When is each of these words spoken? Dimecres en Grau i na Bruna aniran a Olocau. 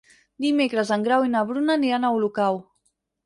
Dimecres 0.45 0.91
en 0.95 1.03
Grau 1.07 1.27
i 1.27 1.29
na 1.35 1.43
Bruna 1.51 1.75
aniran 1.81 2.07
a 2.09 2.13
Olocau. 2.17 2.61